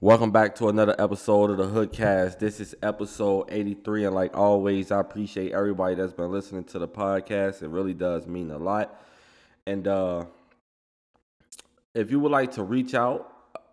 [0.00, 2.38] Welcome back to another episode of the Hookcast.
[2.38, 6.86] This is episode 83, and like always, I appreciate everybody that's been listening to the
[6.86, 7.64] podcast.
[7.64, 9.02] It really does mean a lot.
[9.66, 10.26] And uh
[11.94, 13.32] if you would like to reach out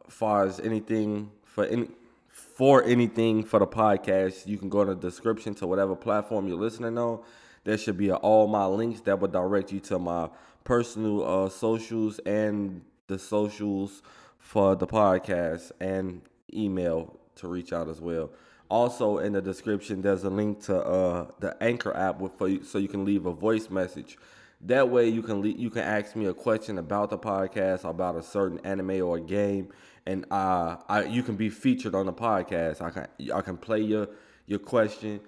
[0.10, 1.90] far as anything for any
[2.30, 6.58] for anything for the podcast, you can go in the description to whatever platform you're
[6.58, 7.20] listening on.
[7.66, 10.30] There should be all my links that will direct you to my
[10.64, 14.02] personal uh, socials and the socials
[14.46, 16.22] for the podcast and
[16.54, 18.30] email to reach out as well.
[18.70, 22.64] Also in the description, there's a link to uh, the Anchor app with, for you,
[22.64, 24.20] so you can leave a voice message.
[24.62, 28.16] That way, you can le- you can ask me a question about the podcast, about
[28.16, 29.70] a certain anime or game,
[30.06, 32.82] and uh, I you can be featured on the podcast.
[32.82, 34.10] I can I can play your
[34.46, 35.22] your question,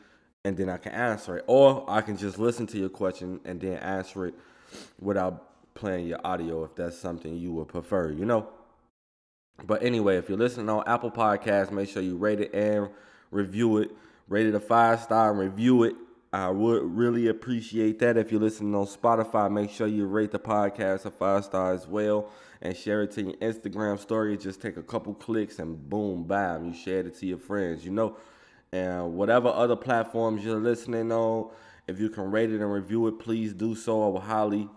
[0.45, 3.59] and then I can answer it, or I can just listen to your question and
[3.59, 4.35] then answer it
[4.99, 8.11] without playing your audio if that's something you would prefer.
[8.11, 8.56] You know.
[9.65, 12.89] But anyway, if you're listening on Apple Podcasts, make sure you rate it and
[13.31, 13.91] review it.
[14.27, 15.95] Rate it a five star and review it.
[16.33, 18.17] I would really appreciate that.
[18.17, 21.87] If you're listening on Spotify, make sure you rate the podcast a five star as
[21.87, 22.29] well
[22.61, 24.37] and share it to your Instagram story.
[24.37, 27.91] Just take a couple clicks and boom, bam, you shared it to your friends, you
[27.91, 28.17] know.
[28.71, 31.51] And whatever other platforms you're listening on,
[31.87, 34.03] if you can rate it and review it, please do so.
[34.03, 34.69] I would highly,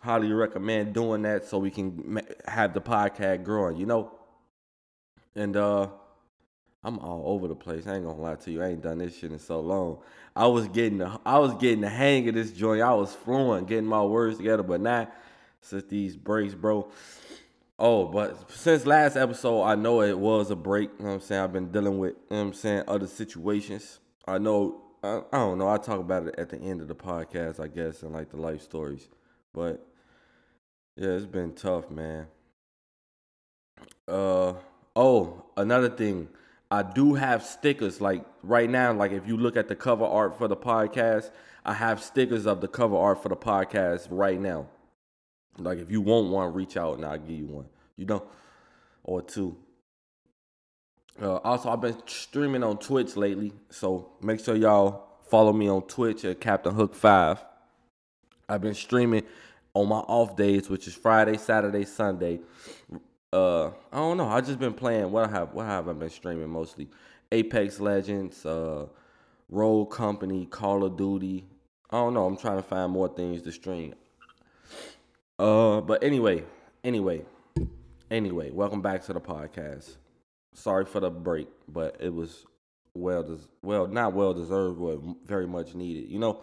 [0.00, 4.12] highly recommend doing that so we can have the podcast growing, you know.
[5.36, 5.88] And uh
[6.82, 7.86] I'm all over the place.
[7.86, 8.62] I ain't gonna lie to you.
[8.62, 9.98] I ain't done this shit in so long.
[10.36, 12.80] I was getting the I was getting the hang of this joint.
[12.80, 15.12] I was flowing, getting my words together, but not
[15.60, 16.88] since these breaks, bro.
[17.78, 20.90] Oh, but since last episode, I know it was a break.
[20.98, 21.42] You know what I'm saying?
[21.42, 23.98] I've been dealing with, you know what I'm saying, other situations.
[24.26, 25.68] I know I, I don't know.
[25.68, 28.36] I talk about it at the end of the podcast, I guess, and like the
[28.36, 29.08] life stories.
[29.52, 29.84] But
[30.94, 32.28] yeah, it's been tough, man.
[34.06, 34.54] Uh
[34.96, 36.28] Oh, another thing.
[36.70, 38.00] I do have stickers.
[38.00, 41.30] Like right now, like if you look at the cover art for the podcast,
[41.66, 44.66] I have stickers of the cover art for the podcast right now.
[45.58, 47.66] Like if you want one, reach out and I'll give you one.
[47.96, 48.24] You know,
[49.04, 49.58] or two.
[51.20, 55.82] Uh, also, I've been streaming on Twitch lately, so make sure y'all follow me on
[55.82, 57.42] Twitch at Captain Hook Five.
[58.48, 59.22] I've been streaming
[59.72, 62.40] on my off days, which is Friday, Saturday, Sunday
[63.36, 64.28] uh I don't know.
[64.28, 66.88] I just been playing what I have what have I been streaming mostly?
[67.30, 68.86] Apex Legends, uh
[69.50, 71.44] Rogue Company, Call of Duty.
[71.90, 72.24] I don't know.
[72.26, 73.94] I'm trying to find more things to stream.
[75.38, 76.44] Uh but anyway,
[76.82, 77.22] anyway,
[78.10, 79.96] anyway, welcome back to the podcast.
[80.54, 82.46] Sorry for the break, but it was
[82.94, 86.40] well des- well not well deserved, but very much needed, you know.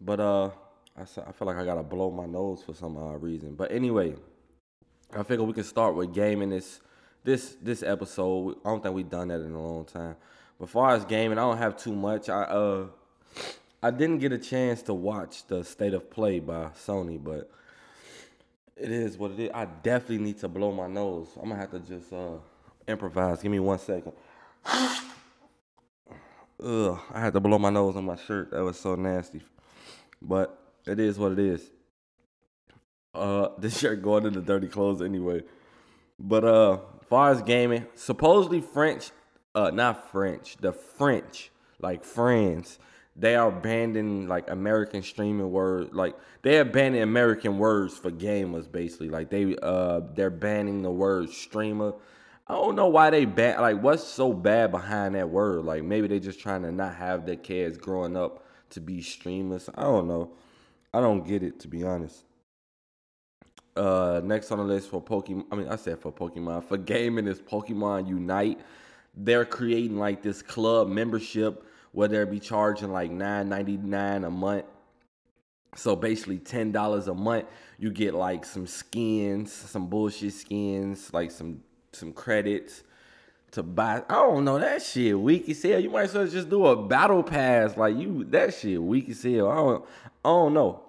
[0.00, 0.50] But uh
[0.96, 3.54] I I feel like I gotta blow my nose for some reason.
[3.56, 4.14] But anyway,
[5.14, 6.80] I figure we can start with gaming this
[7.24, 8.56] this this episode.
[8.64, 10.16] I don't think we've done that in a long time.
[10.60, 12.28] But far as gaming, I don't have too much.
[12.28, 12.86] I uh
[13.82, 17.50] I didn't get a chance to watch the State of Play by Sony, but
[18.76, 19.50] it is what it is.
[19.54, 21.28] I definitely need to blow my nose.
[21.36, 22.36] I'm gonna have to just uh
[22.86, 23.40] improvise.
[23.40, 24.12] Give me one second.
[26.62, 28.50] Ugh, I had to blow my nose on my shirt.
[28.50, 29.42] That was so nasty.
[30.20, 31.70] But it is what it is.
[33.14, 35.42] Uh, this shirt going into dirty clothes anyway.
[36.18, 39.10] But uh, far as gaming, supposedly French,
[39.54, 42.78] uh, not French, the French, like friends,
[43.18, 45.92] they are banning like American streaming words.
[45.92, 49.10] Like they are banning American words for gamers, basically.
[49.10, 51.94] Like they uh, they're banning the word streamer.
[52.46, 53.60] I don't know why they ban.
[53.60, 55.64] Like what's so bad behind that word?
[55.64, 59.68] Like maybe they just trying to not have their kids growing up to be streamers.
[59.74, 60.30] I don't know.
[60.94, 62.24] I don't get it to be honest.
[63.78, 67.28] Uh, next on the list for Pokemon, I mean, I said for Pokemon, for gaming
[67.28, 68.58] is Pokemon Unite.
[69.14, 74.30] They're creating like this club membership where they'll be charging like nine ninety nine a
[74.30, 74.64] month.
[75.76, 77.46] So basically, ten dollars a month,
[77.78, 81.62] you get like some skins, some bullshit skins, like some
[81.92, 82.82] some credits
[83.52, 84.02] to buy.
[84.08, 85.78] I don't know that shit weak as hell.
[85.78, 88.24] You might as well just do a battle pass, like you.
[88.24, 89.48] That shit weak as hell.
[89.48, 89.84] I don't.
[90.24, 90.82] I don't know.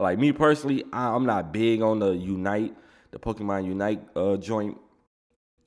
[0.00, 2.74] Like me personally, I, am not big on the Unite,
[3.10, 4.78] the Pokemon Unite uh, joint,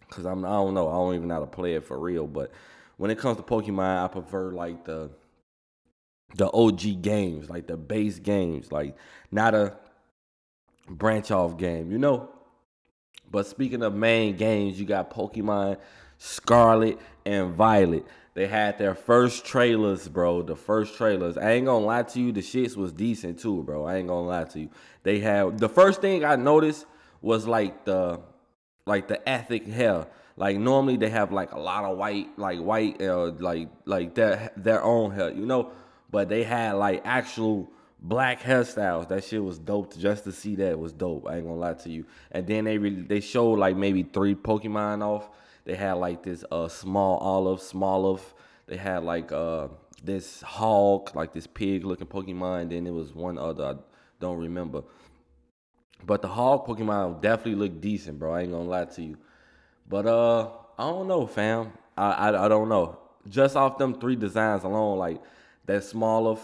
[0.10, 2.26] cause I'm I don't know, I don't even know how to play it for real.
[2.26, 2.52] But
[2.98, 5.12] when it comes to Pokemon, I prefer like the
[6.36, 8.96] the OG games, like the base games, like
[9.32, 9.78] not a
[10.90, 12.32] branch off game, you know.
[13.30, 15.78] But speaking of main games, you got Pokemon
[16.18, 18.04] Scarlet and Violet.
[18.34, 20.42] They had their first trailers, bro.
[20.42, 21.38] The first trailers.
[21.38, 23.86] I ain't gonna lie to you, the shits was decent too, bro.
[23.86, 24.70] I ain't gonna lie to you.
[25.04, 26.86] They had the first thing I noticed
[27.22, 28.22] was like the
[28.86, 30.10] like the ethic hell.
[30.36, 34.52] Like normally they have like a lot of white, like white, uh, like like their
[34.58, 35.72] their own hair, you know.
[36.10, 39.10] But they had like actual black hairstyles.
[39.10, 39.96] That shit was dope.
[39.96, 41.28] Just to see that was dope.
[41.28, 42.06] I ain't gonna lie to you.
[42.32, 45.30] And then they really they showed like maybe three Pokemon off.
[45.66, 48.34] They had like this uh Smoliv, small of.
[48.68, 49.70] They had like uh
[50.04, 52.70] this hog, like this pig looking Pokemon.
[52.70, 53.76] Then there was one other I
[54.20, 54.84] don't remember.
[56.06, 58.34] But the hog Pokemon definitely looked decent, bro.
[58.34, 59.18] I ain't gonna lie to you.
[59.88, 61.72] But uh, I don't know, fam.
[61.98, 63.00] I I, I don't know.
[63.30, 65.22] Just off them three designs alone, like
[65.66, 66.40] that Smoliv,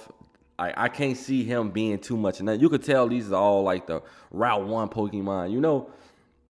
[0.57, 2.39] I I can't see him being too much.
[2.39, 4.01] And you could tell these are all like the
[4.31, 5.89] Route One Pokemon, you know.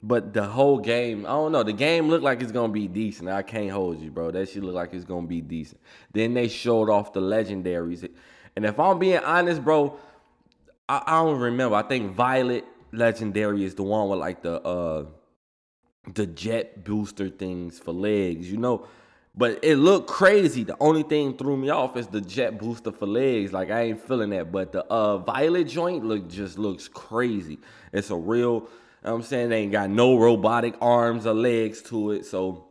[0.01, 1.63] But the whole game, I don't know.
[1.63, 3.29] The game looked like it's gonna be decent.
[3.29, 4.31] I can't hold you, bro.
[4.31, 5.81] That shit look like it's gonna be decent.
[6.13, 8.07] Then they showed off the legendaries,
[8.55, 9.99] and if I'm being honest, bro,
[10.87, 11.75] I, I don't remember.
[11.75, 12.63] I think Violet
[12.93, 15.05] legendary is the one with like the uh
[16.13, 18.87] the jet booster things for legs, you know.
[19.35, 20.63] But it looked crazy.
[20.63, 23.53] The only thing threw me off is the jet booster for legs.
[23.53, 24.51] Like I ain't feeling that.
[24.51, 27.59] But the uh violet joint look just looks crazy.
[27.93, 28.67] It's a real
[29.03, 32.25] I'm saying they ain't got no robotic arms or legs to it.
[32.25, 32.65] So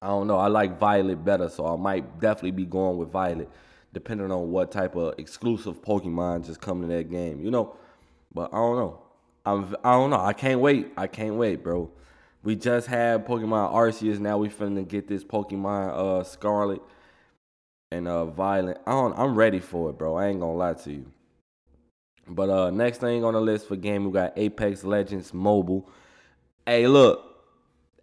[0.00, 0.36] I don't know.
[0.36, 3.48] I like Violet better, so I might definitely be going with Violet,
[3.92, 7.76] depending on what type of exclusive Pokemon just come to that game, you know.
[8.32, 9.02] But I don't know.
[9.44, 10.20] I'm I don't know.
[10.20, 10.92] I can't wait.
[10.96, 11.90] I can't wait, bro.
[12.42, 14.18] We just had Pokemon Arceus.
[14.18, 16.82] Now we finna get this Pokemon uh Scarlet
[17.90, 18.80] and uh Violet.
[18.86, 20.16] I don't, I'm ready for it, bro.
[20.16, 21.12] I ain't gonna lie to you.
[22.28, 25.88] But uh, next thing on the list for game, we got Apex Legends Mobile.
[26.66, 27.24] Hey, look,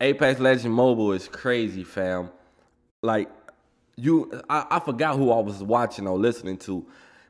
[0.01, 2.30] Apex Legends Mobile is crazy, fam.
[3.01, 3.30] Like
[3.95, 6.86] you, I, I forgot who I was watching or listening to,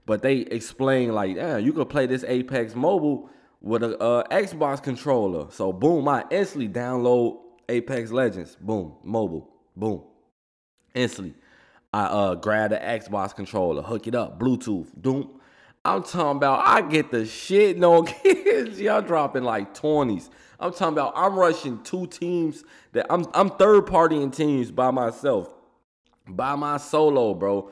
[0.06, 3.30] but they explained like, yeah, you could play this Apex Mobile
[3.62, 5.48] with a uh, Xbox controller.
[5.51, 8.56] So boom, I instantly download Apex Legends.
[8.59, 9.50] Boom, mobile.
[9.75, 10.03] Boom,
[10.94, 11.36] instantly.
[11.94, 14.94] I uh grab the Xbox controller, hook it up, Bluetooth.
[14.95, 15.41] Boom.
[15.86, 18.82] I'm talking about I get the shit no kids.
[18.82, 20.30] Y'all dropping like 20s.
[20.60, 25.54] I'm talking about I'm rushing two teams that I'm I'm third partying teams by myself.
[26.28, 27.70] By my solo, bro.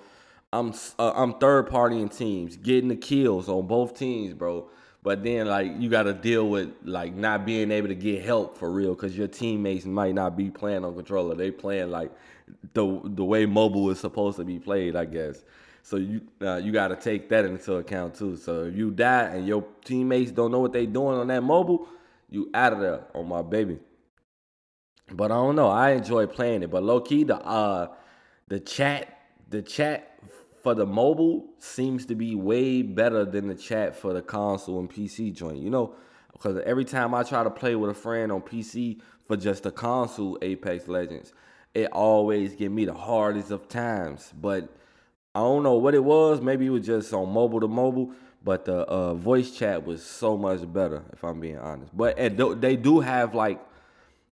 [0.51, 4.69] I'm uh, I'm third partying teams, getting the kills on both teams, bro.
[5.01, 8.57] But then like you got to deal with like not being able to get help
[8.57, 11.33] for real cuz your teammates might not be playing on controller.
[11.35, 12.11] They playing like
[12.73, 15.43] the the way mobile is supposed to be played, I guess.
[15.83, 18.37] So you uh, you got to take that into account too.
[18.37, 21.87] So if you die and your teammates don't know what they doing on that mobile,
[22.29, 23.79] you out of there on my baby.
[25.11, 25.67] But I don't know.
[25.67, 26.71] I enjoy playing it.
[26.71, 27.89] But low key, the uh
[28.47, 29.19] the chat
[29.49, 30.17] the chat
[30.63, 34.89] for the mobile seems to be way better than the chat for the console and
[34.89, 35.57] PC joint.
[35.57, 35.95] You know,
[36.31, 39.71] because every time I try to play with a friend on PC for just the
[39.71, 41.33] console Apex Legends,
[41.73, 44.33] it always give me the hardest of times.
[44.39, 44.73] But
[45.35, 46.41] I don't know what it was.
[46.41, 48.11] Maybe it was just on mobile to mobile,
[48.43, 51.95] but the uh, voice chat was so much better, if I'm being honest.
[51.95, 53.59] But and they do have like,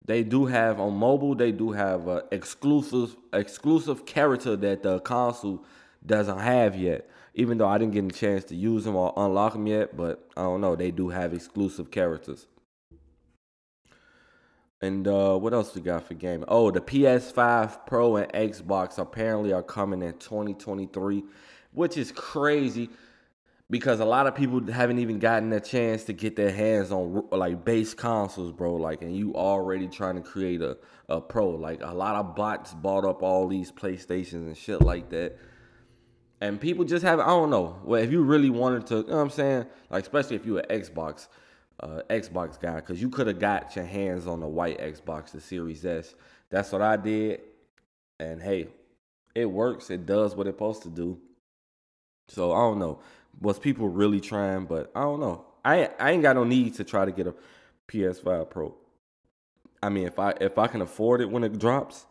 [0.06, 1.34] they do have on mobile.
[1.34, 5.66] They do have exclusive exclusive character that the console
[6.06, 7.10] doesn't have yet.
[7.34, 10.30] Even though I didn't get a chance to use them or unlock them yet, but
[10.36, 10.76] I don't know.
[10.76, 12.46] They do have exclusive characters.
[14.82, 16.46] And uh, what else we got for gaming?
[16.48, 21.24] Oh, the PS5 Pro and Xbox apparently are coming in 2023,
[21.72, 22.90] which is crazy
[23.70, 27.24] because a lot of people haven't even gotten a chance to get their hands on
[27.32, 28.76] like base consoles, bro.
[28.76, 31.52] Like, and you already trying to create a, a pro.
[31.52, 35.38] Like, a lot of bots bought up all these PlayStations and shit like that.
[36.42, 37.80] And people just have, I don't know.
[37.84, 39.68] Well, if you really wanted to, you know what I'm saying?
[39.92, 41.28] Like, especially if you an Xbox
[41.82, 45.42] uh, Xbox guy because you could have got your hands on the white Xbox, the
[45.42, 46.16] Series S.
[46.50, 47.42] That's what I did,
[48.20, 48.68] and hey,
[49.34, 49.90] it works.
[49.90, 51.18] It does what it's supposed to do.
[52.28, 53.00] So I don't know.
[53.40, 54.66] Was people really trying?
[54.66, 55.46] But I don't know.
[55.64, 57.36] I I ain't got no need to try to get a
[57.88, 58.76] PS5 Pro.
[59.82, 62.06] I mean, if I if I can afford it when it drops,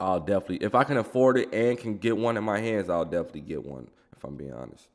[0.00, 0.64] I'll definitely.
[0.64, 3.64] If I can afford it and can get one in my hands, I'll definitely get
[3.64, 3.88] one.
[4.16, 4.88] If I'm being honest.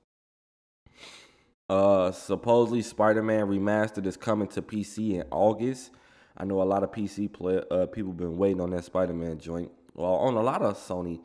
[1.69, 5.91] Uh, supposedly Spider-Man Remastered is coming to PC in August.
[6.35, 9.71] I know a lot of PC play, uh, people been waiting on that Spider-Man joint.
[9.93, 11.19] Well, on a lot of Sony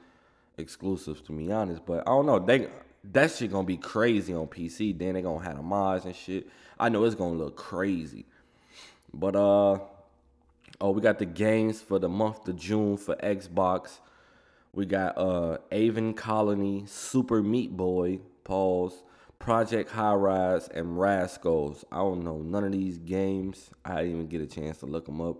[0.58, 1.86] exclusives, to be honest.
[1.86, 2.38] But I don't know.
[2.38, 2.68] They
[3.12, 4.98] that shit gonna be crazy on PC.
[4.98, 6.48] Then they gonna have the mods and shit.
[6.78, 8.26] I know it's gonna look crazy.
[9.12, 9.78] But uh,
[10.80, 13.98] oh, we got the games for the month of June for Xbox.
[14.72, 19.03] We got uh Aven Colony, Super Meat Boy, pause.
[19.44, 21.84] Project High Rise, and Raskulls.
[21.92, 23.68] I don't know none of these games.
[23.84, 25.36] I didn't even get a chance to look them up.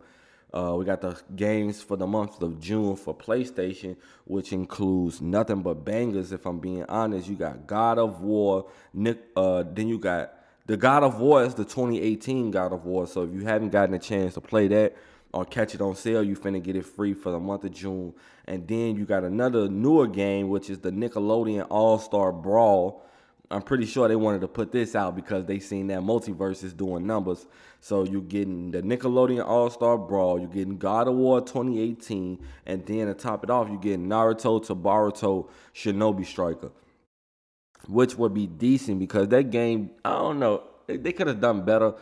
[0.53, 3.97] Uh, we got the games for the month of June for PlayStation,
[4.27, 6.33] which includes nothing but bangers.
[6.33, 8.67] If I'm being honest, you got God of War.
[8.93, 10.35] Nick, uh, then you got
[10.67, 13.07] the God of War is the 2018 God of War.
[13.07, 14.99] So if you haven't gotten a chance to play that
[15.33, 18.13] or catch it on sale, you finna get it free for the month of June.
[18.45, 23.03] And then you got another newer game, which is the Nickelodeon All Star Brawl.
[23.51, 26.73] I'm pretty sure they wanted to put this out because they seen that MultiVersus is
[26.73, 27.47] doing numbers.
[27.81, 32.87] So you're getting the Nickelodeon All Star Brawl, you're getting God of War 2018, and
[32.87, 36.73] then to top it off, you're getting Naruto to Boruto Shinobi Striker,
[37.87, 41.95] which would be decent because that game, I don't know, they could have done better,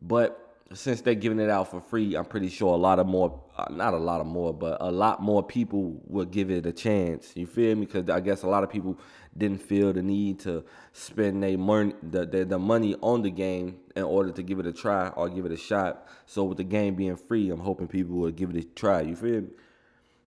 [0.00, 3.40] but since they're giving it out for free, I'm pretty sure a lot of more,
[3.56, 6.72] uh, not a lot of more, but a lot more people will give it a
[6.72, 7.32] chance.
[7.34, 7.86] You feel me?
[7.86, 8.96] Because I guess a lot of people
[9.36, 13.78] didn't feel the need to spend their money, the, the, the money on the game
[13.96, 16.06] in order to give it a try or give it a shot.
[16.26, 19.00] So with the game being free, I'm hoping people will give it a try.
[19.00, 19.48] You feel me?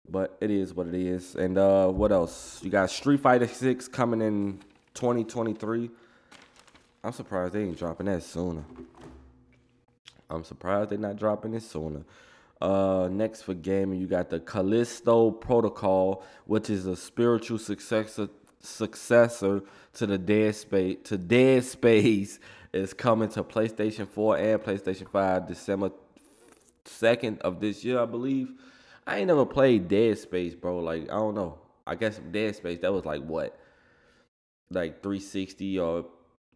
[0.09, 1.35] But it is what it is.
[1.35, 2.62] And uh, what else?
[2.62, 4.59] You got Street Fighter Six coming in
[4.93, 5.89] 2023.
[7.05, 8.65] I'm surprised they ain't dropping that sooner.
[10.30, 12.03] I'm surprised they're not dropping it sooner.
[12.62, 18.30] Uh, next for gaming, you got the Callisto Protocol, which is a spiritual successor
[18.62, 19.62] successor
[19.94, 20.98] to the Dead Space.
[21.06, 22.39] To Dead Space
[22.74, 25.92] is coming to PlayStation 4 and PlayStation 5 December
[26.86, 28.51] 2nd of this year, I believe.
[29.06, 30.80] I ain't never played Dead Space, bro.
[30.80, 31.60] Like I don't know.
[31.86, 33.60] I guess Dead Space that was like what,
[34.70, 36.06] like 360 or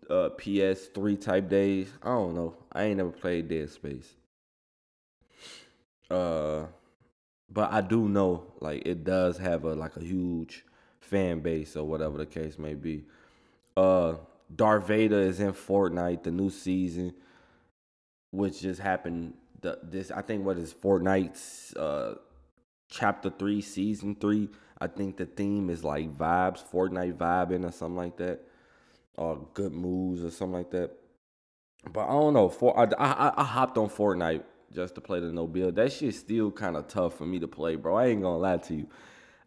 [0.10, 1.90] uh, PS3 type days.
[2.02, 2.56] I don't know.
[2.72, 4.14] I ain't never played Dead Space.
[6.10, 6.66] Uh,
[7.50, 10.66] but I do know like it does have a like a huge
[11.02, 13.06] fan base or whatever the case may be.
[13.76, 14.16] Uh,
[14.54, 17.14] Darth Vader is in Fortnite, the new season,
[18.32, 19.34] which just happened.
[19.62, 22.16] The, this I think what is Fortnite's uh
[22.90, 24.50] chapter three, season three.
[24.80, 28.46] I think the theme is like vibes, Fortnite vibing or something like that
[29.18, 30.92] or good moves or something like that.
[31.92, 32.50] But I don't know.
[32.50, 34.44] For I, I, I hopped on Fortnite
[34.74, 35.76] just to play the no build.
[35.76, 37.96] That shit's still kind of tough for me to play, bro.
[37.96, 38.88] I ain't gonna lie to you.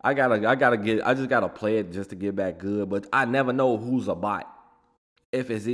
[0.03, 2.89] I gotta I gotta get I just gotta play it just to get back good.
[2.89, 4.49] But I never know who's a bot.
[5.33, 5.67] If it's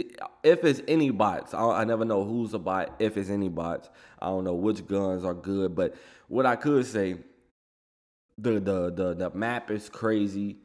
[0.43, 2.97] if it's any bots, I, I never know who's a bot.
[2.99, 3.89] If it's any bots,
[4.21, 5.75] I don't know which guns are good.
[5.75, 5.95] But
[6.29, 7.17] what I could say,
[8.37, 10.57] the the the the map is crazy.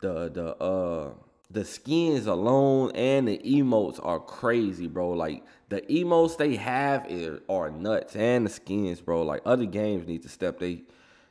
[0.00, 1.12] The the uh
[1.54, 5.10] the skins alone and the emotes are crazy, bro.
[5.10, 7.06] Like the emotes they have
[7.48, 9.22] are nuts, and the skins, bro.
[9.22, 10.82] Like other games need to step they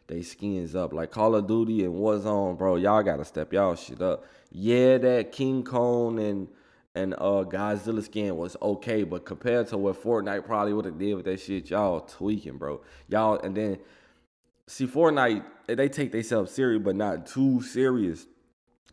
[0.08, 0.94] they skins up.
[0.94, 2.78] Like Call of Duty and Warzone, bro.
[2.78, 4.26] Y'all gotta step y'all shit up.
[4.50, 6.48] Yeah, that King Kong and
[6.96, 11.16] and uh Godzilla skin was okay, but compared to what Fortnite probably would have did
[11.16, 12.82] with that shit, y'all tweaking, bro.
[13.10, 13.78] Y'all and then
[14.68, 18.26] see Fortnite, they take themselves serious, but not too serious.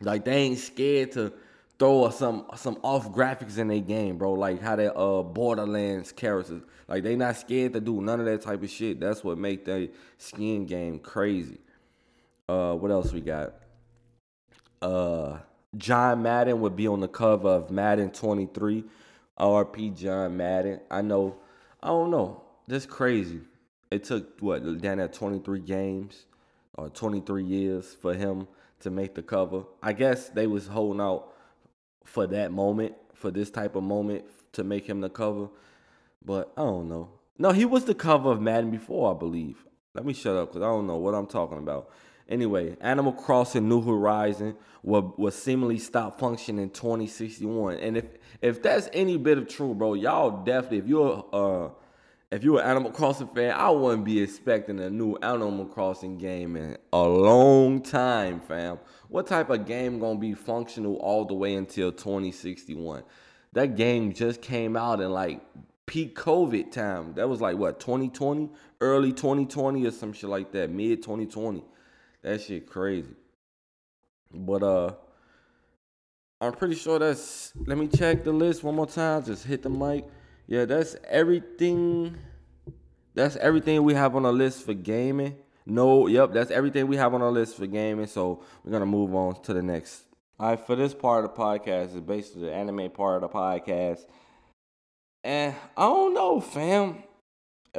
[0.01, 1.33] Like they ain't scared to
[1.77, 4.33] throw some some off graphics in their game, bro.
[4.33, 6.61] Like how that uh Borderlands characters.
[6.87, 8.99] Like they not scared to do none of that type of shit.
[8.99, 11.59] That's what make their skin game crazy.
[12.49, 13.53] Uh what else we got?
[14.81, 15.39] Uh
[15.77, 18.83] John Madden would be on the cover of Madden 23.
[19.39, 20.81] RP John Madden.
[20.89, 21.37] I know
[21.81, 22.43] I don't know.
[22.67, 23.41] That's crazy.
[23.89, 26.25] It took what down at 23 games
[26.75, 28.47] or 23 years for him
[28.81, 29.63] to make the cover.
[29.81, 31.33] I guess they was holding out
[32.03, 35.49] for that moment, for this type of moment to make him the cover.
[36.23, 37.09] But I don't know.
[37.37, 39.65] No, he was the cover of Madden before, I believe.
[39.93, 41.89] Let me shut up because I don't know what I'm talking about.
[42.29, 47.75] Anyway, Animal Crossing New Horizon will, will seemingly stop functioning in 2061.
[47.77, 48.05] And if
[48.41, 51.69] if that's any bit of true, bro, y'all definitely, if you're uh
[52.31, 56.55] if you're an Animal Crossing fan, I wouldn't be expecting a new Animal Crossing game
[56.55, 58.79] in a long time, fam.
[59.09, 63.03] What type of game gonna be functional all the way until 2061?
[63.51, 65.41] That game just came out in like
[65.85, 67.13] peak COVID time.
[67.15, 71.65] That was like what 2020, early 2020 or some shit like that, mid 2020.
[72.21, 73.13] That shit crazy.
[74.33, 74.93] But uh
[76.39, 79.25] I'm pretty sure that's let me check the list one more time.
[79.25, 80.05] Just hit the mic.
[80.47, 82.17] Yeah, that's everything.
[83.13, 85.35] That's everything we have on the list for gaming.
[85.65, 88.07] No, yep, that's everything we have on our list for gaming.
[88.07, 90.03] So we're gonna move on to the next.
[90.39, 93.37] All right, for this part of the podcast is basically the anime part of the
[93.37, 94.05] podcast.
[95.23, 97.03] And I don't know, fam.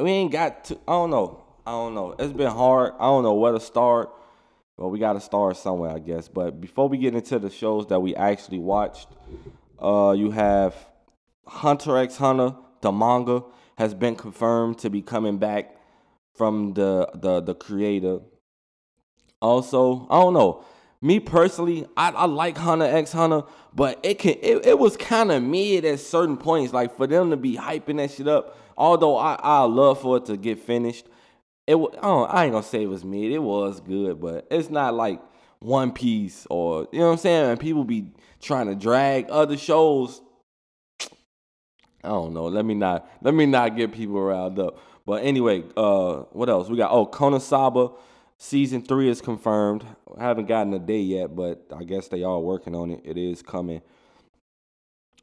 [0.01, 0.79] We ain't got to.
[0.87, 1.43] I don't know.
[1.67, 2.15] I don't know.
[2.19, 2.95] It's been hard.
[2.99, 4.11] I don't know where to start.
[4.79, 6.29] But we got to start somewhere, I guess.
[6.29, 9.09] But before we get into the shows that we actually watched,
[9.79, 10.75] uh, you have
[11.47, 13.43] Hunter x Hunter, the manga,
[13.77, 15.77] has been confirmed to be coming back
[16.35, 18.21] from the the the creator.
[19.41, 20.65] Also, I don't know.
[21.01, 23.43] Me personally, I, I like Hunter X Hunter,
[23.75, 26.73] but it can it, it was kind of mid at certain points.
[26.73, 30.27] Like for them to be hyping that shit up, although I I love for it
[30.27, 31.07] to get finished.
[31.67, 33.33] It I, I ain't gonna say it was mid.
[33.33, 35.21] It was good, but it's not like
[35.59, 37.51] One Piece or you know what I'm saying.
[37.51, 40.21] And people be trying to drag other shows.
[42.05, 42.47] I don't know.
[42.47, 44.79] Let me not let me not get people riled up.
[45.07, 46.69] But anyway, uh, what else?
[46.69, 47.97] We got oh Konosuba
[48.39, 49.85] season three is confirmed.
[50.19, 53.01] I haven't gotten a day yet, but I guess they are working on it.
[53.05, 53.83] It is coming.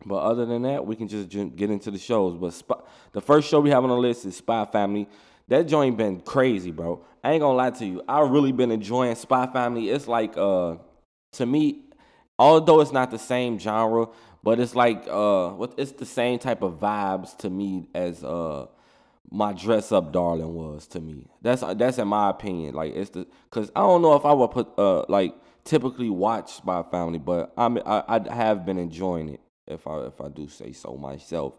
[0.06, 2.38] But other than that, we can just get into the shows.
[2.38, 5.08] But the first show we have on the list is Spy Family.
[5.50, 7.04] That joint been crazy, bro.
[7.24, 8.02] I ain't gonna lie to you.
[8.08, 9.90] I really been enjoying Spy Family.
[9.90, 10.78] It's like uh
[11.34, 11.82] to me,
[12.38, 14.08] although it's not the same genre,
[14.44, 18.66] but it's like uh what it's the same type of vibes to me as uh
[19.32, 21.28] my dress up darling was to me.
[21.42, 22.74] That's that's in my opinion.
[22.74, 26.54] Like it's the because I don't know if I would put uh like typically watch
[26.54, 30.48] Spy Family, but I'm I, I have been enjoying it if I if I do
[30.48, 31.54] say so myself.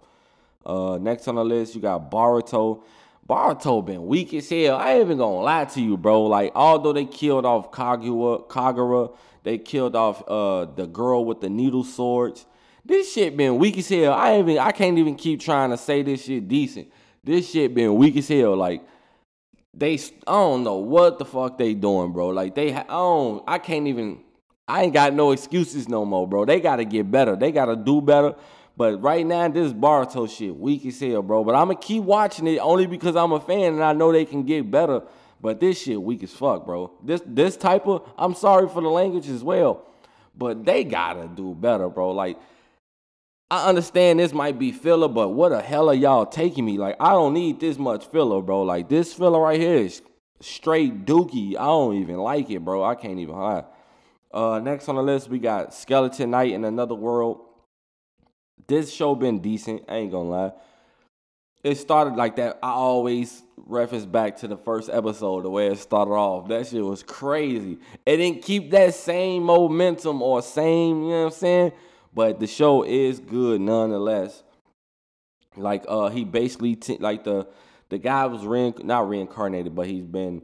[0.66, 2.82] Uh, next on the list you got Boruto.
[3.28, 4.76] Boruto been weak as hell.
[4.76, 6.24] I ain't even gonna lie to you, bro.
[6.24, 11.48] Like although they killed off Kagura, Kagura, they killed off uh the girl with the
[11.48, 12.46] needle swords.
[12.84, 14.12] This shit been weak as hell.
[14.12, 16.90] I even I can't even keep trying to say this shit decent.
[17.22, 18.56] This shit been weak as hell.
[18.56, 18.82] Like
[19.74, 22.28] they, I don't know what the fuck they doing, bro.
[22.28, 24.20] Like they, I don't, I can't even.
[24.66, 26.44] I ain't got no excuses no more, bro.
[26.44, 27.34] They gotta get better.
[27.34, 28.36] They gotta do better.
[28.76, 31.42] But right now, this Boruto shit weak as hell, bro.
[31.44, 34.44] But I'ma keep watching it only because I'm a fan and I know they can
[34.44, 35.02] get better.
[35.40, 36.92] But this shit weak as fuck, bro.
[37.02, 39.86] This this type of I'm sorry for the language as well,
[40.36, 42.12] but they gotta do better, bro.
[42.12, 42.38] Like
[43.50, 46.78] I understand this might be filler, but what the hell are y'all taking me?
[46.78, 48.62] Like, I don't need this much filler, bro.
[48.62, 50.02] Like, this filler right here is
[50.40, 51.56] straight dookie.
[51.56, 52.84] I don't even like it, bro.
[52.84, 53.34] I can't even.
[54.32, 57.40] Uh, next on the list, we got Skeleton Knight in Another World.
[58.68, 59.84] This show been decent.
[59.88, 60.52] I ain't gonna lie.
[61.64, 62.60] It started like that.
[62.62, 66.48] I always reference back to the first episode, the way it started off.
[66.48, 67.78] That shit was crazy.
[68.06, 71.72] It didn't keep that same momentum or same, you know what I'm saying?
[72.12, 74.42] But the show is good nonetheless.
[75.56, 77.48] Like uh, he basically t- like the
[77.88, 80.42] the guy was re- not reincarnated, but he's been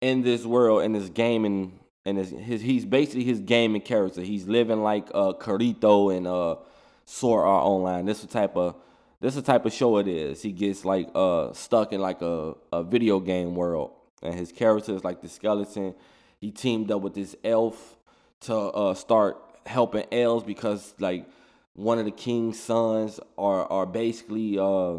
[0.00, 4.20] in this world in this game and and his, his he's basically his gaming character.
[4.20, 6.56] He's living like uh Kirito and uh
[7.04, 8.04] Sword Art Online.
[8.04, 8.76] This is the type of
[9.20, 10.42] this is the type of show it is.
[10.42, 13.92] He gets like uh stuck in like a, a video game world.
[14.22, 15.94] And his character is like the skeleton.
[16.40, 17.96] He teamed up with this elf
[18.42, 21.26] to uh start helping Els because like
[21.74, 24.98] one of the king's sons are are basically uh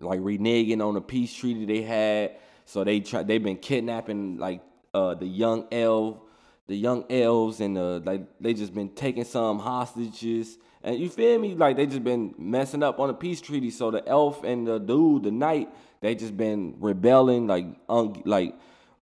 [0.00, 2.36] like reneging on the peace treaty they had.
[2.64, 4.62] So they try they've been kidnapping like
[4.94, 6.18] uh the young elf,
[6.66, 10.58] the young elves and uh like they just been taking some hostages.
[10.82, 11.54] And you feel me?
[11.54, 13.70] Like they just been messing up on the peace treaty.
[13.70, 15.68] So the elf and the dude, the knight,
[16.00, 18.54] they just been rebelling, like un- like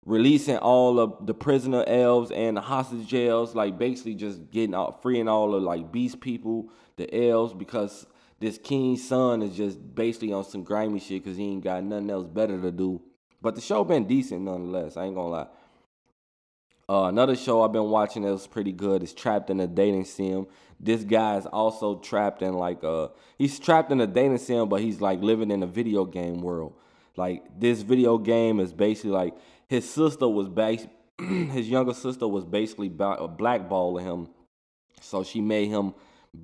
[0.04, 5.02] releasing all of the prisoner elves and the hostage jails, like basically just getting out,
[5.02, 8.06] freeing all the like beast people, the elves, because
[8.40, 12.10] this king's son is just basically on some grimy shit because he ain't got nothing
[12.10, 13.00] else better to do.
[13.40, 14.96] But the show been decent nonetheless.
[14.96, 15.46] I ain't gonna lie.
[16.86, 20.04] Uh, another show I've been watching that was pretty good is Trapped in a Dating
[20.04, 20.46] Sim.
[20.80, 24.80] This guy is also trapped in like a he's trapped in a dating sim, but
[24.80, 26.74] he's like living in a video game world.
[27.16, 29.35] Like this video game is basically like
[29.68, 30.87] his sister was bas-
[31.18, 34.29] his younger sister was basically uh, blackballing him,
[35.00, 35.94] so she made him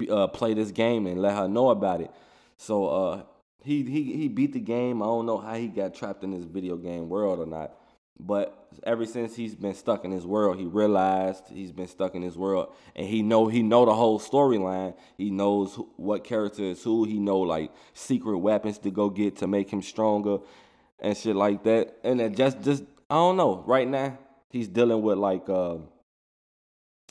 [0.09, 2.11] uh, play this game and let her know about it.
[2.56, 3.22] So uh,
[3.64, 5.02] he he he beat the game.
[5.02, 7.74] I don't know how he got trapped in this video game world or not.
[8.26, 12.22] But ever since he's been stuck in his world, he realized he's been stuck in
[12.22, 14.94] his world, and he know he know the whole storyline.
[15.16, 17.04] He knows what character is who.
[17.04, 20.38] He know like secret weapons to go get to make him stronger,
[20.98, 21.96] and shit like that.
[22.04, 23.64] And it just just I don't know.
[23.66, 24.18] Right now,
[24.50, 25.76] he's dealing with like uh,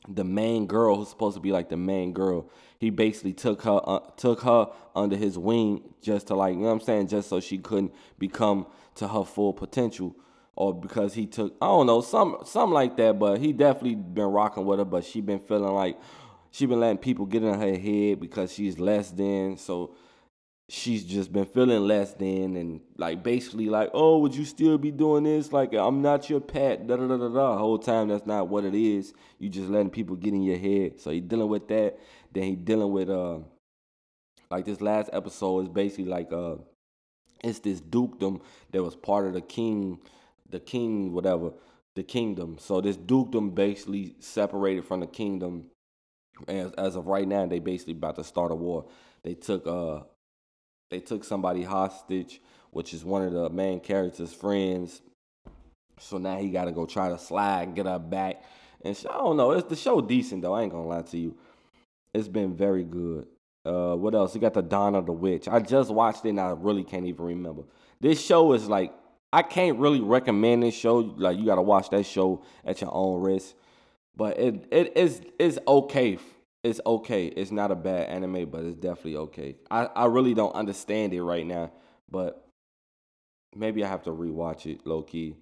[0.08, 2.50] the main girl who's supposed to be like the main girl.
[2.80, 6.68] He basically took her uh, took her under his wing just to like you know
[6.68, 10.16] what I'm saying, just so she couldn't become to her full potential,
[10.60, 13.18] or because he took I don't know some something like that.
[13.18, 15.98] But he definitely been rocking with her, but she been feeling like
[16.52, 19.96] she been letting people get in her head because she's less than so
[20.68, 24.92] she's just been feeling less than and like basically like, oh, would you still be
[24.92, 25.54] doing this?
[25.54, 27.58] Like I'm not your pet, da da da da da.
[27.58, 29.14] Whole time that's not what it is.
[29.40, 31.00] You just letting people get in your head.
[31.00, 31.98] So he dealing with that.
[32.34, 33.40] Then he dealing with uh
[34.52, 36.56] like this last episode is basically like uh
[37.44, 38.42] it's this dukedom
[38.72, 40.00] that was part of the king,
[40.50, 41.52] the king whatever,
[41.96, 42.58] the kingdom.
[42.60, 45.66] So this dukedom basically separated from the kingdom.
[46.48, 48.86] As, as of right now, they basically about to start a war.
[49.24, 50.02] They took uh
[50.90, 55.02] they took somebody hostage, which is one of the main character's friends.
[56.00, 58.44] So now he got to go try to slide and get her back.
[58.82, 59.52] And I don't know.
[59.52, 60.54] It's the show decent though.
[60.54, 61.38] I ain't gonna lie to you.
[62.14, 63.28] It's been very good.
[63.66, 64.34] Uh, what else?
[64.34, 65.48] You got the Dawn of the Witch.
[65.48, 67.64] I just watched it and I really can't even remember.
[68.00, 68.94] This show is like
[69.32, 70.98] I can't really recommend this show.
[70.98, 73.56] Like you gotta watch that show at your own risk.
[74.16, 76.18] But it it is is okay.
[76.64, 77.28] It's okay.
[77.28, 79.56] It's not a bad anime, but it's definitely okay.
[79.72, 81.72] I, I really don't understand it right now,
[82.12, 82.46] but
[83.56, 85.36] maybe I have to rewatch it low key.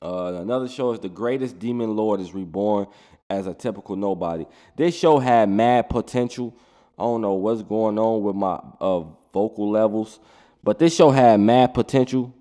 [0.00, 2.86] Uh, another show is The Greatest Demon Lord is Reborn
[3.28, 4.46] as a Typical Nobody.
[4.76, 6.56] This show had mad potential.
[6.98, 9.00] I don't know what's going on with my uh,
[9.32, 10.20] vocal levels,
[10.62, 12.34] but this show had mad potential.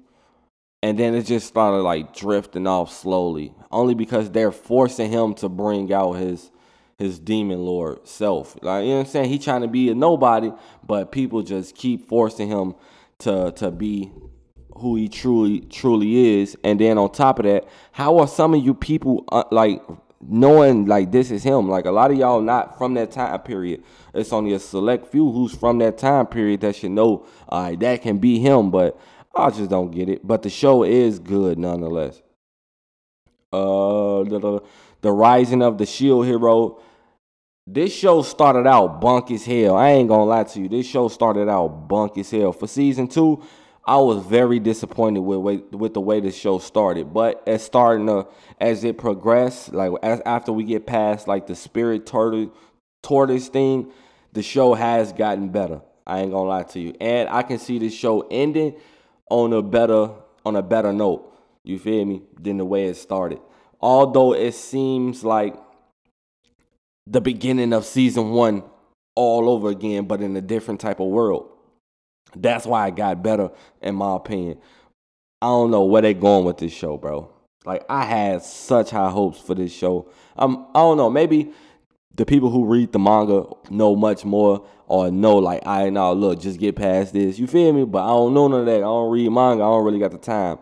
[0.84, 5.48] And then it just started like drifting off slowly, only because they're forcing him to
[5.48, 6.52] bring out his
[6.98, 8.58] his demon lord self.
[8.62, 9.30] Like you know what I'm saying?
[9.30, 10.52] He trying to be a nobody,
[10.86, 12.76] but people just keep forcing him
[13.19, 14.12] to to be
[14.76, 16.58] who he truly truly is.
[16.65, 19.82] And then on top of that, how are some of you people uh, like
[20.19, 21.69] knowing like this is him?
[21.69, 23.86] Like a lot of y'all not from that time period.
[24.13, 28.02] It's only a select few who's from that time period that should know uh, that
[28.02, 28.69] can be him.
[28.69, 29.00] But
[29.36, 30.26] I just don't get it.
[30.26, 32.22] But the show is good nonetheless.
[33.52, 34.63] Uh, the,
[35.02, 36.82] the Rising of the Shield Hero.
[37.65, 39.78] This show started out bunk as hell.
[39.78, 40.67] I ain't gonna lie to you.
[40.67, 42.52] This show started out bunk as hell.
[42.52, 43.41] For season two,
[43.86, 47.13] I was very disappointed with with the way the show started.
[47.13, 48.28] But as starting to
[48.60, 52.54] as it progressed, like as after we get past like the spirit turtle
[53.02, 53.91] tortoise thing,
[54.34, 55.82] the show has gotten better.
[56.06, 58.76] I ain't gonna lie to you, and I can see the show ending
[59.29, 60.09] on a better
[60.45, 61.29] on a better note.
[61.63, 62.23] You feel me?
[62.39, 63.39] Than the way it started.
[63.79, 65.55] Although it seems like
[67.07, 68.63] the beginning of season one
[69.15, 71.49] all over again, but in a different type of world.
[72.36, 74.57] That's why it got better, in my opinion.
[75.41, 77.29] I don't know where they going with this show, bro.
[77.65, 80.09] Like I had such high hopes for this show.
[80.38, 81.09] Um, I don't know.
[81.09, 81.51] Maybe
[82.15, 86.13] the people who read the manga know much more, or know like I know.
[86.13, 87.39] Look, just get past this.
[87.39, 87.86] You feel me?
[87.86, 88.78] But I don't know none of that.
[88.78, 89.63] I don't read manga.
[89.63, 90.60] I don't really got the time.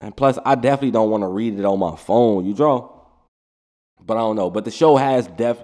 [0.00, 2.44] And plus, I definitely don't want to read it on my phone.
[2.46, 2.90] You draw.
[4.00, 4.50] But I don't know.
[4.50, 5.62] But the show has def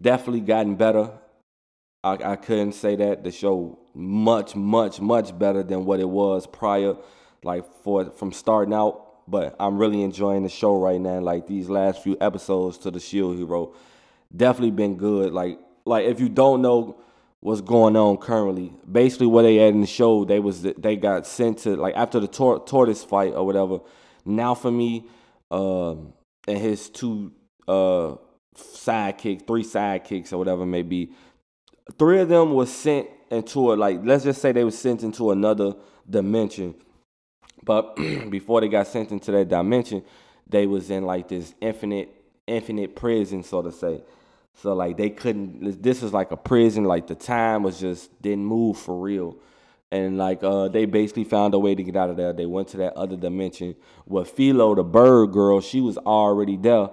[0.00, 1.10] definitely gotten better.
[2.04, 6.46] I, I couldn't say that the show much, much, much better than what it was
[6.46, 6.96] prior,
[7.42, 9.07] like for from starting out.
[9.28, 11.20] But I'm really enjoying the show right now.
[11.20, 13.74] Like these last few episodes to the Shield Hero,
[14.34, 15.32] definitely been good.
[15.32, 17.00] Like like if you don't know
[17.40, 21.26] what's going on currently, basically what they had in the show, they was they got
[21.26, 23.80] sent to like after the tor- tortoise fight or whatever.
[24.26, 25.06] Naofumi,
[25.50, 26.12] um,
[26.46, 27.32] and his two
[27.66, 28.14] uh
[28.56, 31.12] sidekicks, three sidekicks or whatever may be
[31.98, 35.30] three of them was sent into a like let's just say they were sent into
[35.30, 35.74] another
[36.08, 36.74] dimension
[37.68, 37.96] but
[38.30, 40.02] before they got sent into that dimension
[40.48, 42.08] they was in like this infinite
[42.46, 44.02] infinite prison so to say.
[44.54, 48.46] So like they couldn't this is like a prison like the time was just didn't
[48.46, 49.36] move for real.
[49.92, 52.32] And like uh they basically found a way to get out of there.
[52.32, 53.76] They went to that other dimension
[54.06, 56.88] where Filo the bird girl she was already there.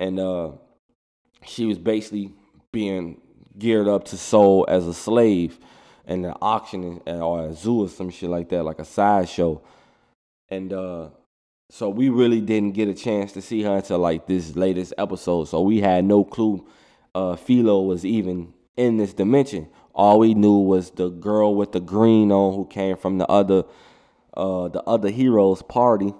[0.00, 0.52] And uh
[1.46, 2.34] she was basically
[2.72, 3.20] being
[3.56, 5.58] geared up to sold as a slave
[6.06, 9.62] in an auction or a zoo or some shit like that, like a sideshow.
[10.50, 11.08] And uh,
[11.70, 15.44] so we really didn't get a chance to see her until like this latest episode.
[15.44, 16.66] So we had no clue
[17.14, 19.68] uh, Filo was even in this dimension.
[19.94, 23.64] All we knew was the girl with the green on who came from the other
[24.34, 26.14] uh, the other heroes party.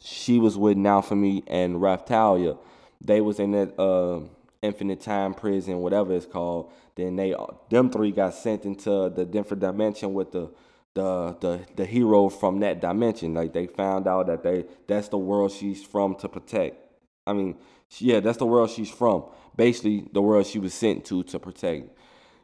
[0.00, 2.58] She was with Naofumi and Raphtalia.
[3.00, 4.20] They was in that uh,
[4.62, 6.70] infinite time prison, whatever it's called.
[6.94, 7.34] Then they
[7.70, 10.50] them three got sent into the different dimension with the
[10.94, 13.34] the the the hero from that dimension.
[13.34, 16.76] Like they found out that they that's the world she's from to protect.
[17.26, 17.56] I mean,
[17.98, 19.24] yeah, that's the world she's from.
[19.56, 21.90] Basically, the world she was sent to to protect.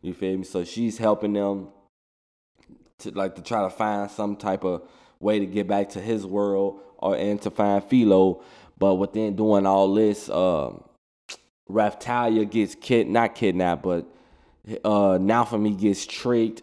[0.03, 0.45] You feel me?
[0.45, 1.69] So she's helping them
[2.99, 4.83] to like to try to find some type of
[5.21, 8.43] way to get back to his world or and to find Filo.
[8.79, 10.83] But within doing all this, um,
[11.71, 14.07] Raphtalia gets kid not kidnapped, but
[14.85, 16.63] uh Naofumi gets tricked.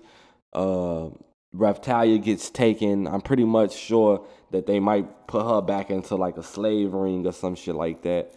[0.51, 1.09] Uh
[1.55, 3.07] Raphtalia gets taken.
[3.07, 7.25] I'm pretty much sure that they might put her back into like a slave ring
[7.25, 8.33] or some shit like that.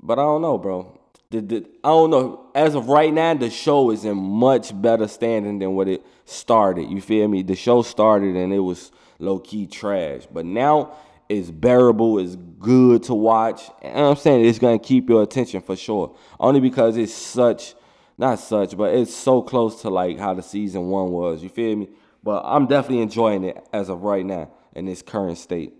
[0.00, 0.98] But I don't know, bro.
[1.30, 2.46] the, the I don't know.
[2.54, 6.90] As of right now, the show is in much better standing than what it started.
[6.90, 7.42] You feel me?
[7.42, 10.92] The show started and it was low key trash, but now
[11.28, 12.18] it's bearable.
[12.18, 13.62] It's good to watch.
[13.82, 16.14] And I'm saying it's gonna keep your attention for sure.
[16.38, 17.74] Only because it's such,
[18.18, 21.42] not such, but it's so close to like how the season one was.
[21.42, 21.88] You feel me?
[22.22, 25.74] But I'm definitely enjoying it as of right now in this current state.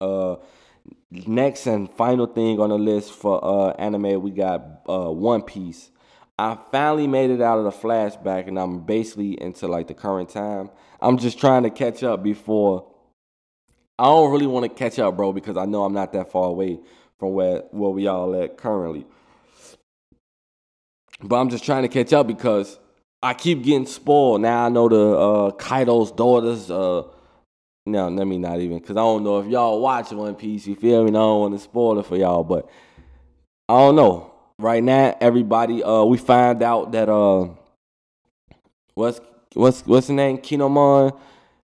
[0.00, 0.36] Uh,
[1.10, 5.90] next and final thing on the list for uh anime, we got uh One Piece.
[6.38, 10.28] I finally made it out of the flashback, and I'm basically into like the current
[10.28, 10.70] time.
[11.00, 12.92] I'm just trying to catch up before.
[13.98, 16.48] I don't really want to catch up, bro, because I know I'm not that far
[16.48, 16.80] away
[17.18, 19.06] from where where we all at currently.
[21.22, 22.78] But I'm just trying to catch up because
[23.22, 24.42] I keep getting spoiled.
[24.42, 26.70] Now I know the uh, Kaido's daughters.
[26.70, 27.04] Uh,
[27.86, 30.66] no, let me not even, cause I don't know if y'all watch One Piece.
[30.66, 31.10] You feel me?
[31.10, 32.68] I don't want to spoil it for y'all, but
[33.68, 34.32] I don't know.
[34.58, 37.48] Right now, everybody, uh, we find out that uh,
[38.94, 39.20] what's
[39.54, 40.38] what's what's the name?
[40.38, 41.18] Kin'emon.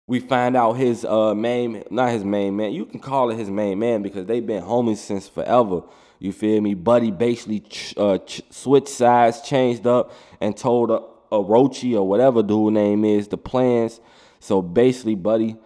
[0.07, 2.71] We find out his uh main, not his main man.
[2.71, 5.81] You can call it his main man because they've been homies since forever.
[6.19, 6.73] You feel me?
[6.73, 11.01] Buddy basically ch- uh, ch- switched sides, changed up, and told uh,
[11.31, 13.99] Orochi or whatever dude name is the plans.
[14.39, 15.57] So basically, Buddy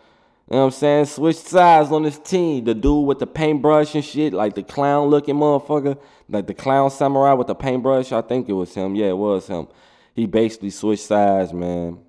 [0.51, 1.05] you know what I'm saying?
[1.05, 2.65] Switch sides on this team.
[2.65, 6.91] The dude with the paintbrush and shit, like the clown looking motherfucker, like the clown
[6.91, 8.11] samurai with the paintbrush.
[8.11, 8.93] I think it was him.
[8.93, 9.69] Yeah, it was him.
[10.13, 11.99] He basically switched sides, man.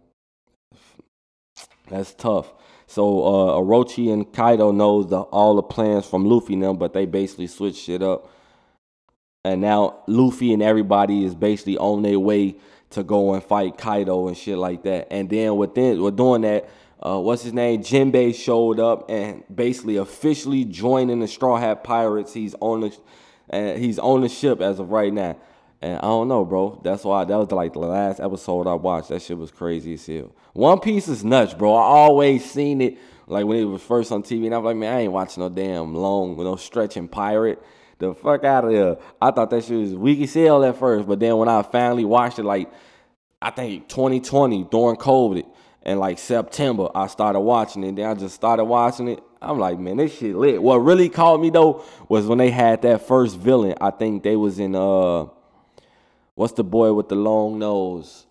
[1.89, 2.53] That's tough.
[2.93, 7.07] So uh, Orochi and Kaido knows the, all the plans from Luffy now, but they
[7.07, 8.31] basically switched shit up.
[9.47, 12.57] And now Luffy and everybody is basically on their way
[12.91, 15.09] to go and fight Kaido and shit like that.
[15.11, 16.69] And then within, we're doing that
[17.05, 17.83] uh, what's his name?
[17.83, 22.33] Jinbei showed up and basically officially joining the Straw Hat Pirates.
[22.33, 22.97] He's on the
[23.51, 25.37] and he's on the ship as of right now.
[25.83, 26.81] And I don't know, bro.
[26.85, 29.09] That's why that was like the last episode I watched.
[29.09, 30.33] That shit was crazy as hell.
[30.53, 31.75] One Piece is nuts, bro.
[31.75, 34.77] I always seen it like when it was first on TV, and I was like,
[34.77, 37.61] man, I ain't watching no damn long, no stretching pirate.
[37.99, 38.97] The fuck out of there.
[39.21, 42.05] I thought that shit was weak as hell at first, but then when I finally
[42.05, 42.71] watched it, like
[43.41, 45.47] I think 2020 during COVID,
[45.83, 47.97] and like September, I started watching it.
[47.97, 49.23] Then I just started watching it.
[49.41, 50.63] I'm like, man, this shit lit.
[50.63, 53.75] What really caught me though was when they had that first villain.
[53.81, 55.27] I think they was in uh,
[56.35, 58.27] what's the boy with the long nose?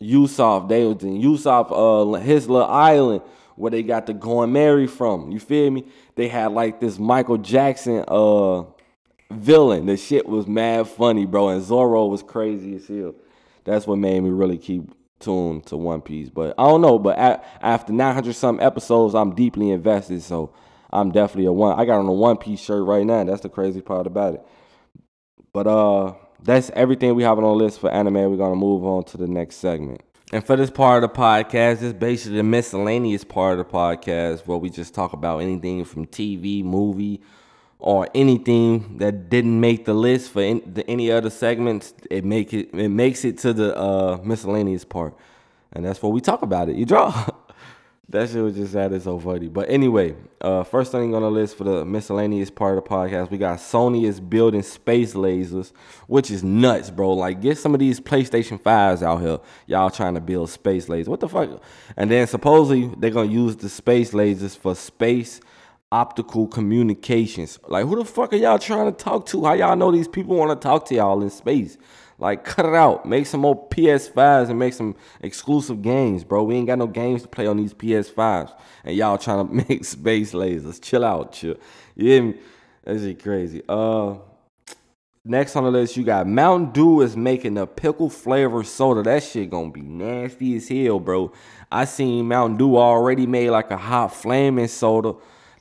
[0.00, 0.68] Usopp.
[0.68, 3.22] They was in Usopp, uh, his little island
[3.56, 5.32] where they got the Going Merry from.
[5.32, 5.86] You feel me?
[6.14, 8.64] They had like this Michael Jackson uh
[9.30, 9.86] villain.
[9.86, 11.48] The shit was mad funny, bro.
[11.48, 13.14] And Zoro was crazy as hell.
[13.64, 16.28] That's what made me really keep tuned to One Piece.
[16.28, 16.98] But I don't know.
[16.98, 20.22] But at, after 900 some episodes, I'm deeply invested.
[20.22, 20.52] So
[20.90, 21.78] I'm definitely a one.
[21.78, 23.24] I got on a One Piece shirt right now.
[23.24, 24.42] That's the crazy part about it.
[25.52, 26.14] But uh,
[26.46, 28.14] that's everything we have on our list for anime.
[28.14, 30.00] We're gonna move on to the next segment.
[30.32, 34.46] And for this part of the podcast, it's basically the miscellaneous part of the podcast
[34.46, 37.20] where we just talk about anything from TV, movie,
[37.78, 42.52] or anything that didn't make the list for any, the, any other segments, it make
[42.52, 45.14] it it makes it to the uh, miscellaneous part,
[45.72, 46.76] and that's what we talk about it.
[46.76, 47.28] You draw.
[48.08, 49.48] that shit was just added so funny.
[49.48, 53.30] But anyway, uh, first thing on the list for the miscellaneous part of the podcast,
[53.30, 55.72] we got Sony is building space lasers,
[56.06, 57.14] which is nuts, bro.
[57.14, 59.40] Like, get some of these PlayStation 5s out here.
[59.66, 61.08] Y'all trying to build space lasers.
[61.08, 61.60] What the fuck?
[61.96, 65.40] And then supposedly they're gonna use the space lasers for space
[65.90, 67.58] optical communications.
[67.66, 69.44] Like, who the fuck are y'all trying to talk to?
[69.44, 71.76] How y'all know these people want to talk to y'all in space?
[72.18, 73.06] Like, cut it out.
[73.06, 76.44] Make some more PS5s and make some exclusive games, bro.
[76.44, 78.52] We ain't got no games to play on these PS5s.
[78.84, 80.80] And y'all trying to make space lasers.
[80.82, 81.56] Chill out, chill.
[81.94, 82.34] You hear me?
[82.84, 83.62] That's just crazy.
[83.68, 84.14] Uh,
[85.28, 89.02] Next on the list, you got Mountain Dew is making a pickle flavor soda.
[89.02, 91.32] That shit gonna be nasty as hell, bro.
[91.72, 95.14] I seen Mountain Dew already made like a hot flaming soda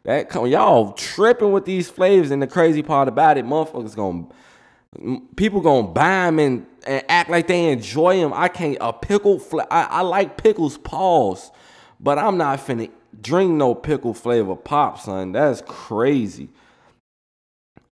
[0.03, 4.27] that come y'all tripping with these flavors, and the crazy part about it, motherfuckers gonna
[5.35, 8.33] people gonna buy them and, and act like they enjoy them.
[8.33, 9.41] I can't a pickle.
[9.71, 11.51] I, I like pickles, pause,
[11.99, 15.31] but I'm not finna drink no pickle flavor pop, son.
[15.33, 16.49] That's crazy.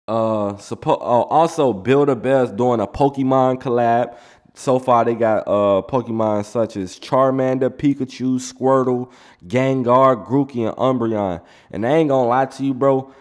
[0.08, 4.16] Uh, suppo- uh also Build a Bear's doing a Pokemon collab.
[4.56, 9.12] So far, they got uh Pokemon such as Charmander, Pikachu, Squirtle,
[9.48, 11.42] Gengar, Grookey, and Umbreon.
[11.72, 13.14] And I ain't gonna lie to you, bro.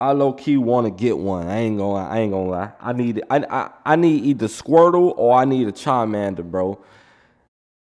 [0.00, 1.48] I low key want to get one.
[1.48, 2.08] I ain't gonna.
[2.08, 2.72] I ain't gonna lie.
[2.80, 3.22] I need.
[3.30, 6.82] I, I I need either Squirtle or I need a Charmander, bro.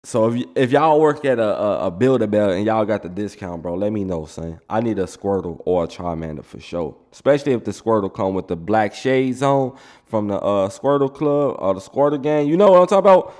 [0.04, 3.04] So if y- if y'all work at a, a, a Build Bell and y'all got
[3.04, 4.58] the discount, bro, let me know, son.
[4.68, 6.96] I need a Squirtle or a Charmander for sure.
[7.12, 11.56] Especially if the Squirtle come with the black shades on from the uh, Squirtle Club
[11.60, 12.48] or the Squirtle Gang.
[12.48, 13.34] You know what I'm talking about?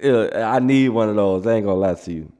[0.00, 1.44] Yeah, I need one of those.
[1.46, 2.32] I ain't gonna lie to you.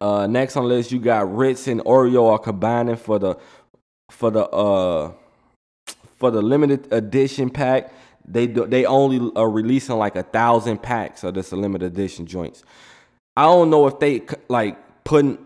[0.00, 3.36] Uh, next on the list, you got Ritz and Oreo are combining for the
[4.12, 5.12] for the uh
[6.18, 7.92] for the limited edition pack.
[8.24, 12.62] They do, they only are releasing like a thousand packs of this limited edition joints.
[13.36, 15.38] I don't know if they like putting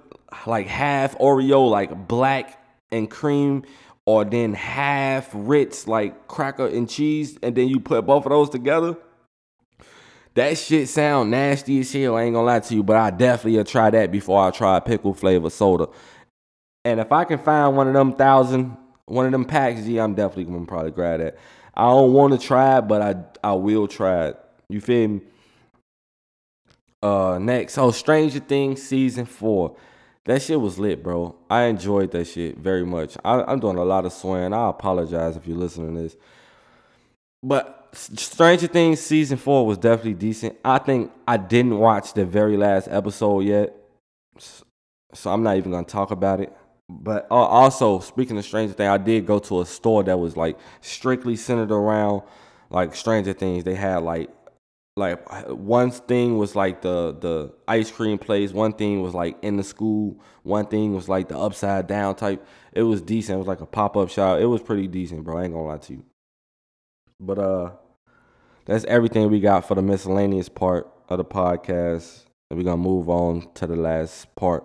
[0.47, 3.65] like half Oreo like black and cream
[4.05, 8.51] or then half Ritz like cracker and cheese and then you put both of those
[8.51, 8.97] together.
[10.35, 12.17] That shit sound nasty as hell.
[12.17, 15.15] I ain't gonna lie to you, but I definitely try that before I try pickle
[15.15, 15.89] flavor soda.
[16.87, 20.15] And if I can find one of them thousand, one of them packs, yeah, I'm
[20.15, 21.37] definitely gonna probably grab that.
[21.75, 24.37] I don't want to try it, but I I will try it.
[24.69, 25.21] You feel me?
[27.03, 29.77] Uh, next, oh, Stranger Things season four.
[30.27, 31.35] That shit was lit, bro.
[31.51, 33.17] I enjoyed that shit very much.
[33.25, 34.53] I, I'm doing a lot of swearing.
[34.53, 36.17] I apologize if you're listening to this.
[37.43, 40.57] But Stranger Things season four was definitely decent.
[40.65, 43.75] I think I didn't watch the very last episode yet,
[44.39, 46.57] so I'm not even gonna talk about it.
[46.89, 50.37] But uh, also speaking of Stranger Things, I did go to a store that was
[50.37, 52.23] like strictly centered around
[52.71, 53.65] like Stranger Things.
[53.65, 54.31] They had like
[54.97, 58.53] like one thing was like the the ice cream place.
[58.53, 60.21] One thing was like in the school.
[60.45, 62.47] One thing was like the upside down type.
[62.73, 63.35] It was decent.
[63.37, 64.39] It was like a pop-up shop.
[64.39, 65.39] It was pretty decent bro.
[65.39, 66.05] I ain't gonna lie to you.
[67.19, 67.71] But uh
[68.65, 72.23] that's everything we got for the miscellaneous part of the podcast.
[72.49, 74.65] And we're gonna move on to the last part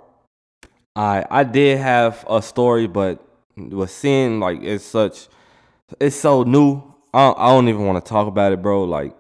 [0.95, 3.25] i i did have a story but
[3.56, 5.27] was seeing like it's such
[5.99, 6.82] it's so new
[7.13, 9.15] i, I don't even want to talk about it bro like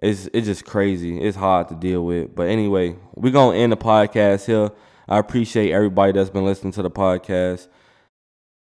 [0.00, 1.20] it's it's just crazy.
[1.20, 2.34] It's hard to deal with.
[2.34, 4.70] But anyway, we're gonna end the podcast here.
[5.08, 7.66] I appreciate everybody that's been listening to the podcast.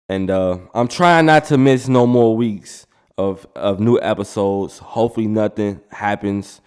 [0.08, 4.78] And uh, I'm trying not to miss no more weeks of of new episodes.
[4.78, 6.60] Hopefully nothing happens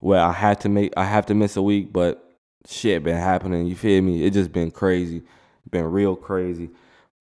[0.00, 2.25] where I have to make I have to miss a week, but
[2.68, 3.66] shit been happening.
[3.66, 4.24] You feel me?
[4.24, 5.22] It just been crazy.
[5.70, 6.70] Been real crazy.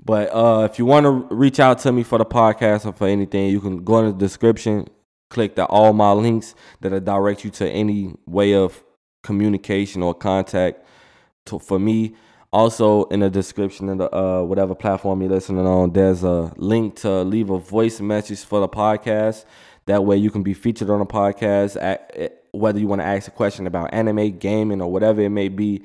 [0.04, 3.08] But uh, if you want to reach out to me for the podcast or for
[3.08, 4.88] anything, you can go in the description
[5.30, 8.84] click the all my links that'll direct you to any way of
[9.24, 10.86] communication or contact
[11.46, 12.16] to, for me.
[12.54, 16.96] Also, in the description of the uh, whatever platform you're listening on, there's a link
[16.96, 19.44] to leave a voice message for the podcast.
[19.88, 21.82] That way, you can be featured on a podcast.
[21.82, 25.50] At, whether you want to ask a question about anime, gaming, or whatever it may
[25.50, 25.84] be,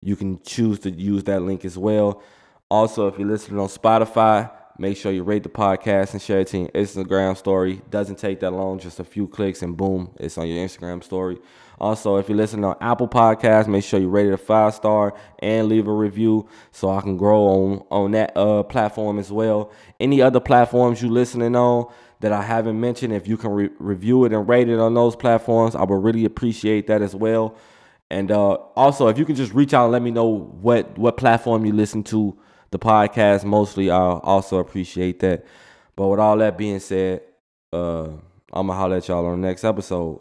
[0.00, 2.22] you can choose to use that link as well.
[2.70, 6.46] Also, if you're listening on Spotify, Make sure you rate the podcast and share it
[6.48, 7.82] to your Instagram story.
[7.90, 11.38] Doesn't take that long, just a few clicks and boom, it's on your Instagram story.
[11.80, 15.14] Also, if you're listening on Apple Podcasts, make sure you rate it a five star
[15.40, 19.72] and leave a review so I can grow on on that uh, platform as well.
[19.98, 24.24] Any other platforms you listening on that I haven't mentioned, if you can re- review
[24.24, 27.56] it and rate it on those platforms, I would really appreciate that as well.
[28.10, 31.16] And uh, also, if you can just reach out and let me know what what
[31.16, 32.38] platform you listen to
[32.70, 33.90] the podcast mostly.
[33.90, 35.44] I'll also appreciate that.
[35.96, 37.22] But with all that being said,
[37.72, 38.04] uh,
[38.52, 40.20] I'm gonna holler at y'all on the next episode.